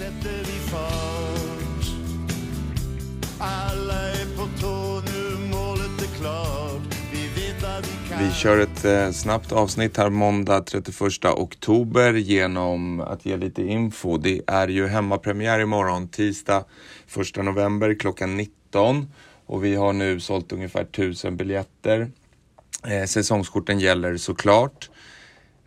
sätter 0.00 0.38
vi 0.38 0.58
fart. 0.70 1.86
Alla 3.38 3.94
är 3.94 4.36
på 4.36 4.48
tå 4.60 5.02
nu, 5.12 5.48
målet 5.50 6.02
är 6.02 6.18
klart. 6.18 6.94
Vi 7.12 7.42
vet 7.42 7.64
att 7.64 7.86
vi 7.86 8.08
kan. 8.08 8.24
Vi 8.24 8.32
kör 8.32 8.58
ett 8.58 8.84
eh, 8.84 9.10
snabbt 9.10 9.52
avsnitt 9.52 9.96
här 9.96 10.10
måndag 10.10 10.60
31 10.60 11.24
oktober 11.24 12.12
genom 12.12 13.00
att 13.00 13.26
ge 13.26 13.36
lite 13.36 13.62
info. 13.62 14.16
Det 14.16 14.40
är 14.46 14.68
ju 14.68 14.86
hemmapremiär 14.86 15.60
imorgon 15.60 16.08
tisdag 16.08 16.64
1 17.36 17.44
november 17.44 17.94
klockan 17.94 18.36
19 18.36 19.12
och 19.46 19.64
vi 19.64 19.74
har 19.74 19.92
nu 19.92 20.20
sålt 20.20 20.52
ungefär 20.52 20.82
1000 20.82 21.36
biljetter. 21.36 22.10
Eh, 22.86 23.04
säsongskorten 23.04 23.80
gäller 23.80 24.16
såklart. 24.16 24.90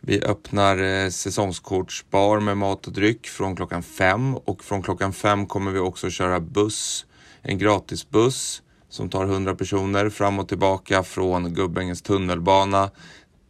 Vi 0.06 0.22
öppnar 0.22 0.78
eh, 0.78 1.10
säsongskortsbar 1.10 2.40
med 2.40 2.58
mat 2.58 2.88
och 2.88 2.94
dryck 2.94 3.28
från 3.28 3.56
klockan 3.56 3.84
fem 3.84 4.36
och 4.36 4.64
från 4.64 4.82
klockan 4.82 5.14
fem 5.14 5.46
kommer 5.46 5.72
vi 5.72 5.80
också 5.80 6.10
köra 6.10 6.40
buss, 6.40 7.06
en 7.42 7.58
gratisbuss 7.58 8.62
som 8.90 9.10
tar 9.10 9.26
100 9.26 9.56
personer 9.56 10.10
fram 10.10 10.40
och 10.40 10.48
tillbaka 10.48 11.04
från 11.04 11.54
Gubbängens 11.54 12.02
tunnelbana. 12.02 12.92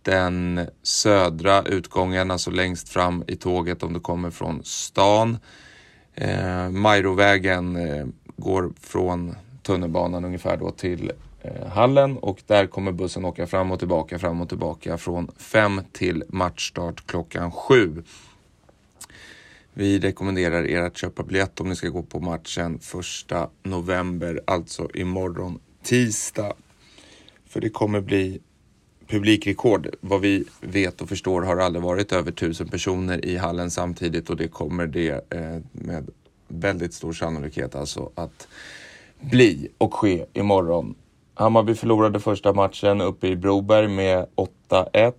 Den 0.02 0.68
södra 0.84 1.64
utgången, 1.64 2.32
alltså 2.32 2.52
längst 2.52 2.90
fram 2.90 3.24
i 3.28 3.36
tåget 3.36 3.84
om 3.84 3.94
du 3.94 4.00
kommer 4.00 4.32
från 4.32 4.64
stan. 4.64 5.38
Eh, 6.16 6.70
Majrovägen 6.70 7.76
eh, 7.76 8.06
går 8.38 8.74
från 8.82 9.36
tunnelbanan 9.64 10.26
ungefär 10.26 10.58
då 10.58 10.72
till 10.72 11.12
eh, 11.42 11.68
hallen 11.68 12.18
och 12.18 12.42
där 12.48 12.68
kommer 12.68 12.92
bussen 12.92 13.26
åka 13.26 13.48
fram 13.48 13.72
och 13.72 13.80
tillbaka, 13.80 14.20
fram 14.20 14.42
och 14.42 14.50
tillbaka 14.50 14.98
från 14.98 15.32
5 15.38 15.82
till 15.92 16.24
matchstart 16.28 17.08
klockan 17.08 17.52
7. 17.52 18.04
Vi 19.74 20.00
rekommenderar 20.00 20.66
er 20.66 20.82
att 20.82 20.98
köpa 20.98 21.24
biljett 21.24 21.60
om 21.62 21.70
ni 21.70 21.76
ska 21.76 21.90
gå 21.90 22.04
på 22.04 22.20
matchen 22.20 22.80
1 23.32 23.50
november, 23.64 24.42
alltså 24.46 24.90
imorgon 24.94 25.60
tisdag. 25.84 26.54
För 27.46 27.62
det 27.62 27.70
kommer 27.70 28.02
bli 28.02 28.42
publikrekord. 29.08 29.96
Vad 30.02 30.22
vi 30.22 30.46
vet 30.62 31.02
och 31.02 31.10
förstår 31.10 31.42
har 31.42 31.56
det 31.56 31.66
aldrig 31.66 31.84
varit 31.84 32.12
över 32.12 32.32
tusen 32.32 32.68
personer 32.68 33.26
i 33.26 33.38
hallen 33.38 33.72
samtidigt 33.72 34.30
och 34.30 34.38
det 34.38 34.48
kommer 34.48 34.88
det 34.88 35.34
eh, 35.34 35.60
med 35.72 36.10
väldigt 36.48 36.94
stor 36.94 37.14
sannolikhet 37.14 37.76
alltså 37.76 38.12
att 38.16 38.48
bli 39.24 39.70
och 39.78 39.94
ske 39.94 40.26
imorgon. 40.34 40.96
Hammarby 41.34 41.76
förlorade 41.76 42.20
första 42.20 42.54
matchen 42.54 43.02
uppe 43.02 43.28
i 43.28 43.36
Broberg 43.36 43.88
med 43.88 44.26
8-1. 44.70 45.14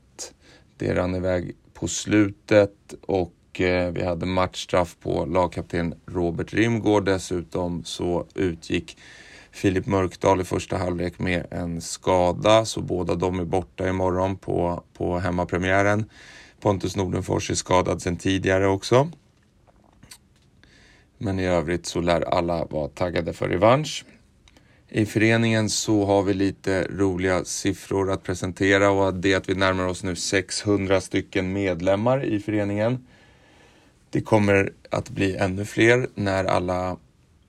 Det 0.76 0.94
rann 0.94 1.14
iväg 1.14 1.56
på 1.74 1.88
slutet 1.88 2.94
och 3.06 3.60
eh, 3.60 3.90
vi 3.92 4.04
hade 4.04 4.26
matchstraff 4.26 4.96
på 5.02 5.24
lagkapten 5.24 5.94
Robert 6.06 6.52
Rimgård. 6.52 7.04
Dessutom 7.04 7.84
så 7.84 8.26
utgick 8.34 8.96
Filip 9.50 9.86
Mörkdal 9.86 10.40
i 10.40 10.44
första 10.44 10.76
halvlek 10.76 11.18
med 11.18 11.46
en 11.50 11.80
skada, 11.80 12.64
så 12.64 12.80
båda 12.80 13.14
de 13.14 13.40
är 13.40 13.44
borta 13.44 13.88
imorgon 13.88 14.36
på, 14.36 14.82
på 14.92 15.18
hemmapremiären. 15.18 16.04
Pontus 16.60 16.96
Nordenfors 16.96 17.50
är 17.50 17.54
skadad 17.54 18.02
sedan 18.02 18.16
tidigare 18.16 18.66
också. 18.66 19.10
Men 21.18 21.40
i 21.40 21.46
övrigt 21.46 21.86
så 21.86 22.00
lär 22.00 22.20
alla 22.20 22.64
vara 22.64 22.88
taggade 22.88 23.32
för 23.32 23.48
revansch. 23.48 24.04
I 24.88 25.06
föreningen 25.06 25.70
så 25.70 26.04
har 26.04 26.22
vi 26.22 26.34
lite 26.34 26.86
roliga 26.90 27.44
siffror 27.44 28.10
att 28.10 28.22
presentera 28.22 28.90
och 28.90 29.14
det 29.14 29.32
är 29.32 29.36
att 29.36 29.48
vi 29.48 29.54
närmar 29.54 29.86
oss 29.86 30.02
nu 30.02 30.16
600 30.16 31.00
stycken 31.00 31.52
medlemmar 31.52 32.24
i 32.24 32.40
föreningen. 32.40 33.06
Det 34.10 34.20
kommer 34.20 34.72
att 34.90 35.10
bli 35.10 35.36
ännu 35.36 35.64
fler 35.64 36.06
när 36.14 36.44
alla 36.44 36.96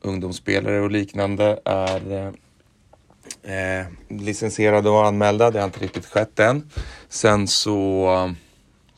ungdomsspelare 0.01 0.81
och 0.81 0.91
liknande 0.91 1.59
är 1.65 2.33
eh, 3.43 3.79
eh 3.79 3.85
licensierade 4.09 4.89
och 4.89 5.05
anmälda. 5.05 5.51
Det 5.51 5.59
har 5.59 5.65
inte 5.65 5.79
riktigt 5.79 6.05
skett 6.05 6.39
än. 6.39 6.69
Sen 7.09 7.47
så 7.47 8.35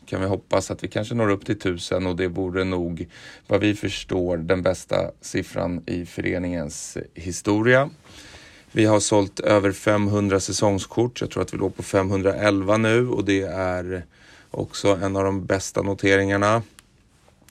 kan 0.07 0.21
vi 0.21 0.27
hoppas 0.27 0.71
att 0.71 0.83
vi 0.83 0.87
kanske 0.87 1.15
når 1.15 1.29
upp 1.29 1.45
till 1.45 1.55
1000 1.55 2.07
och 2.07 2.15
det 2.15 2.27
vore 2.27 2.63
nog 2.63 3.07
vad 3.47 3.59
vi 3.59 3.75
förstår 3.75 4.37
den 4.37 4.61
bästa 4.61 5.11
siffran 5.21 5.83
i 5.85 6.05
föreningens 6.05 6.97
historia. 7.13 7.89
Vi 8.71 8.85
har 8.85 8.99
sålt 8.99 9.39
över 9.39 9.71
500 9.71 10.39
säsongskort. 10.39 11.21
Jag 11.21 11.31
tror 11.31 11.43
att 11.43 11.53
vi 11.53 11.57
låg 11.57 11.75
på 11.75 11.83
511 11.83 12.77
nu 12.77 13.09
och 13.09 13.25
det 13.25 13.41
är 13.41 14.03
också 14.51 14.87
en 14.87 15.15
av 15.15 15.23
de 15.23 15.45
bästa 15.45 15.81
noteringarna. 15.81 16.61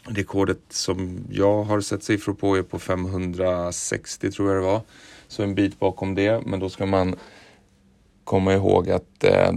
Rekordet 0.04 0.60
som 0.68 1.24
jag 1.30 1.62
har 1.62 1.80
sett 1.80 2.02
siffror 2.02 2.34
på 2.34 2.56
är 2.56 2.62
på 2.62 2.78
560 2.78 4.30
tror 4.30 4.48
jag 4.48 4.62
det 4.62 4.66
var. 4.66 4.80
Så 5.28 5.42
en 5.42 5.54
bit 5.54 5.78
bakom 5.78 6.14
det. 6.14 6.46
Men 6.46 6.60
då 6.60 6.68
ska 6.68 6.86
man 6.86 7.16
komma 8.24 8.54
ihåg 8.54 8.90
att 8.90 9.24
eh, 9.24 9.52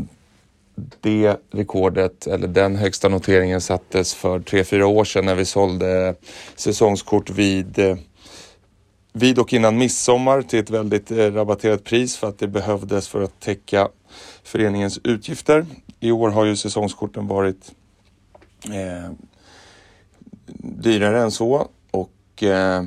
det 1.02 1.38
rekordet, 1.52 2.28
eller 2.28 2.48
den 2.48 2.76
högsta 2.76 3.10
noteringen 3.10 3.62
sattes 3.62 4.14
för 4.14 4.40
3-4 4.40 4.84
år 4.84 5.04
sedan 5.04 5.26
när 5.26 5.36
vi 5.36 5.46
sålde 5.46 6.16
säsongskort 6.56 7.30
vid, 7.30 7.80
eh, 7.80 7.98
vid 9.14 9.40
och 9.40 9.54
innan 9.54 9.78
midsommar 9.78 10.42
till 10.42 10.60
ett 10.60 10.70
väldigt 10.70 11.12
eh, 11.12 11.18
rabatterat 11.18 11.84
pris 11.84 12.18
för 12.18 12.28
att 12.28 12.40
det 12.40 12.48
behövdes 12.48 13.08
för 13.08 13.22
att 13.22 13.40
täcka 13.40 13.90
föreningens 14.44 15.00
utgifter. 15.04 15.66
I 16.00 16.12
år 16.12 16.30
har 16.30 16.46
ju 16.46 16.56
säsongskorten 16.56 17.28
varit 17.28 17.72
eh, 18.66 19.12
dyrare 20.64 21.22
än 21.22 21.32
så 21.32 21.68
och 21.92 22.44
eh, 22.44 22.84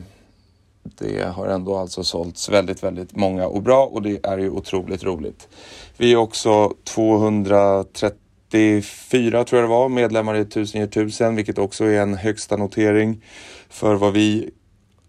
det 0.99 1.25
har 1.25 1.47
ändå 1.47 1.77
alltså 1.77 2.05
sålts 2.05 2.49
väldigt, 2.49 2.83
väldigt 2.83 3.17
många 3.17 3.47
och 3.47 3.63
bra 3.63 3.87
och 3.87 4.03
det 4.03 4.27
är 4.27 4.39
ju 4.39 4.51
otroligt 4.51 5.05
roligt. 5.05 5.49
Vi 5.97 6.13
är 6.13 6.17
också 6.17 6.75
234 6.85 9.45
tror 9.45 9.61
jag 9.61 9.65
det 9.65 9.75
var 9.75 9.89
medlemmar 9.89 10.37
i 10.37 10.41
1000 10.41 10.81
ger 10.81 10.89
1000 10.89 11.37
vilket 11.37 11.59
också 11.59 11.85
är 11.85 12.01
en 12.01 12.15
högsta 12.15 12.57
notering 12.57 13.25
för 13.69 13.95
vad 13.95 14.13
vi 14.13 14.51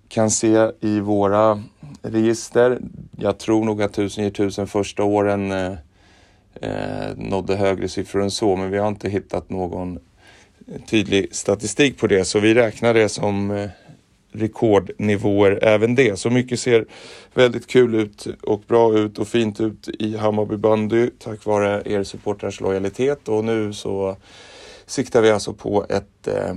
kan 0.07 0.31
se 0.31 0.71
i 0.81 0.99
våra 0.99 1.63
register. 2.01 2.79
Jag 3.17 3.37
tror 3.37 3.65
nog 3.65 3.81
att 3.81 3.91
1000 3.91 4.23
ger 4.23 4.31
1000 4.31 4.67
första 4.67 5.03
åren 5.03 5.51
eh, 5.51 5.73
eh, 6.61 7.17
nådde 7.17 7.55
högre 7.55 7.87
siffror 7.87 8.23
än 8.23 8.31
så 8.31 8.55
men 8.55 8.71
vi 8.71 8.77
har 8.77 8.87
inte 8.87 9.09
hittat 9.09 9.49
någon 9.49 9.99
tydlig 10.89 11.35
statistik 11.35 11.97
på 11.97 12.07
det 12.07 12.25
så 12.25 12.39
vi 12.39 12.53
räknar 12.53 12.93
det 12.93 13.09
som 13.09 13.51
eh, 13.51 13.69
rekordnivåer 14.33 15.59
även 15.61 15.95
det. 15.95 16.19
Så 16.19 16.29
mycket 16.29 16.59
ser 16.59 16.85
väldigt 17.33 17.67
kul 17.67 17.95
ut 17.95 18.27
och 18.41 18.61
bra 18.67 18.97
ut 18.97 19.19
och 19.19 19.27
fint 19.27 19.61
ut 19.61 19.89
i 19.99 20.17
Hammarby 20.17 20.57
bandy 20.57 21.09
tack 21.19 21.45
vare 21.45 21.81
er 21.85 22.03
supportrars 22.03 22.61
lojalitet 22.61 23.29
och 23.29 23.45
nu 23.45 23.73
så 23.73 24.15
siktar 24.85 25.21
vi 25.21 25.31
alltså 25.31 25.53
på 25.53 25.85
ett 25.89 26.27
eh, 26.27 26.53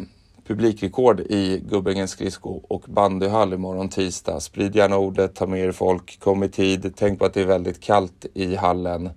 publikrekord 0.47 1.21
i 1.21 1.63
Gubbängens 1.71 2.11
skridsko 2.11 2.61
och 2.69 2.85
bandyhall 2.87 3.53
imorgon 3.53 3.89
tisdag. 3.89 4.41
Sprid 4.41 4.77
gärna 4.77 4.97
ordet, 4.97 5.35
ta 5.35 5.47
med 5.47 5.61
er 5.61 5.73
folk, 5.73 6.21
kom 6.21 6.43
i 6.43 6.49
tid. 6.49 6.93
Tänk 6.97 7.19
på 7.19 7.25
att 7.25 7.35
det 7.35 7.41
är 7.41 7.47
väldigt 7.47 7.81
kallt 7.81 8.27
i 8.35 8.57
hallen. 8.57 9.11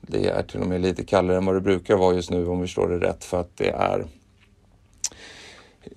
Det 0.00 0.28
är 0.28 0.42
till 0.42 0.60
och 0.60 0.66
med 0.66 0.80
lite 0.80 1.04
kallare 1.04 1.36
än 1.36 1.46
vad 1.46 1.54
det 1.54 1.60
brukar 1.60 1.96
vara 1.96 2.14
just 2.14 2.30
nu 2.30 2.46
om 2.46 2.60
vi 2.60 2.66
förstår 2.66 2.88
det 2.88 3.06
rätt 3.08 3.24
för 3.24 3.40
att 3.40 3.56
det 3.56 3.70
är 3.70 4.04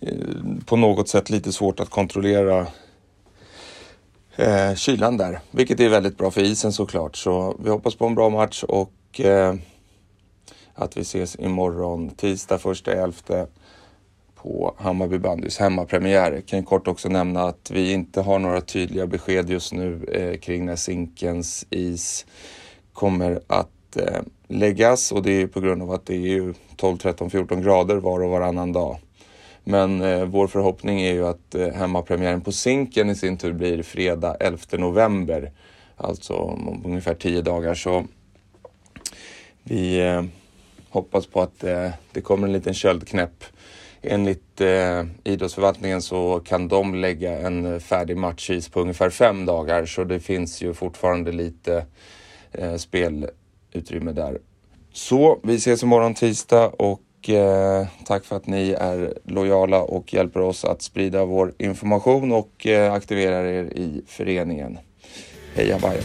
Eh, 0.02 0.16
på 0.66 0.76
något 0.76 1.10
sätt 1.10 1.30
lite 1.30 1.52
svårt 1.52 1.80
att 1.80 1.90
kontrollera 1.90 2.68
eh, 4.36 4.76
kylan 4.76 5.18
där, 5.18 5.40
vilket 5.52 5.80
är 5.80 5.90
väldigt 5.90 6.18
bra 6.18 6.32
för 6.32 6.42
isen 6.42 6.74
såklart. 6.74 7.16
Så 7.16 7.58
vi 7.64 7.70
hoppas 7.70 7.96
på 7.96 8.06
en 8.06 8.16
bra 8.16 8.30
match 8.30 8.64
och 8.64 9.20
eh, 9.20 9.56
att 10.74 10.98
vi 10.98 11.02
ses 11.02 11.40
imorgon 11.40 12.10
tisdag 12.10 12.58
första 12.58 12.94
elfte 12.94 13.48
på 14.36 14.76
Hammarby 14.78 15.18
bandys 15.18 15.58
hemmapremiär. 15.58 16.32
Jag 16.32 16.46
kan 16.46 16.64
kort 16.64 16.88
också 16.88 17.10
nämna 17.10 17.44
att 17.44 17.72
vi 17.72 17.92
inte 17.92 18.22
har 18.22 18.40
några 18.40 18.62
tydliga 18.62 19.08
besked 19.08 19.50
just 19.50 19.74
nu 19.74 20.06
eh, 20.12 20.40
kring 20.40 20.66
när 20.66 20.76
Zinkens 20.76 21.66
is 21.70 22.26
kommer 22.94 23.42
att 23.48 23.98
eh, 23.98 24.22
läggas 24.48 25.12
och 25.12 25.24
det 25.24 25.42
är 25.42 25.48
på 25.48 25.60
grund 25.60 25.82
av 25.82 25.92
att 25.92 26.06
det 26.06 26.14
är 26.14 26.28
ju 26.28 26.54
12, 26.76 26.98
13, 26.98 27.30
14 27.30 27.62
grader 27.62 27.96
var 27.96 28.24
och 28.24 28.30
varannan 28.30 28.74
dag. 28.74 28.98
Men 29.70 30.02
eh, 30.02 30.26
vår 30.26 30.48
förhoppning 30.48 31.02
är 31.02 31.14
ju 31.14 31.28
att 31.28 31.56
eh, 31.56 31.68
hemmapremiären 31.68 32.42
på 32.42 32.52
Zinken 32.52 33.10
i 33.10 33.16
sin 33.16 33.38
tur 33.38 33.54
blir 33.54 33.84
fredag 33.84 34.38
11 34.40 34.60
november. 34.72 35.52
Alltså 35.98 36.34
om 36.34 36.82
ungefär 36.86 37.14
tio 37.14 37.42
dagar. 37.42 37.74
Så 37.74 38.06
vi 39.64 40.00
eh, 40.00 40.24
hoppas 40.90 41.28
på 41.28 41.42
att 41.42 41.64
eh, 41.64 41.90
det 42.12 42.22
kommer 42.22 42.48
en 42.48 42.54
liten 42.54 42.74
köldknäpp. 42.74 43.44
Enligt 44.02 44.62
eh, 44.62 45.04
idrottsförvaltningen 45.24 46.02
så 46.02 46.40
kan 46.40 46.68
de 46.68 46.96
lägga 46.96 47.40
en 47.40 47.80
färdig 47.80 48.18
matchis 48.18 48.70
på 48.70 48.82
ungefär 48.82 49.10
fem 49.10 49.46
dagar. 49.46 49.86
Så 49.86 50.04
det 50.04 50.20
finns 50.20 50.62
ju 50.62 50.74
fortfarande 50.74 51.32
lite 51.32 51.86
eh, 52.52 52.76
spelutrymme 52.76 54.12
där. 54.12 54.40
Så 54.94 55.40
vi 55.44 55.56
ses 55.56 55.84
imorgon 55.84 56.14
tisdag 56.14 56.68
och 56.68 57.02
och 57.20 57.30
eh, 57.30 57.88
tack 58.06 58.26
för 58.26 58.36
att 58.36 58.48
ni 58.48 58.72
är 58.72 59.14
lojala 59.24 59.82
och 59.82 60.14
hjälper 60.14 60.40
oss 60.40 60.66
att 60.66 60.82
sprida 60.82 61.26
vår 61.26 61.54
information 61.58 62.32
och 62.32 62.68
eh, 62.68 62.94
aktiverar 62.94 63.46
er 63.46 63.64
i 63.64 64.02
föreningen. 64.08 64.80
Heja 65.56 65.80
Bajen! 65.80 66.04